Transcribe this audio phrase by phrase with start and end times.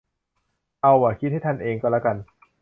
[0.81, 2.17] เอาวะ คิดให้ท่านเองก็ละกัน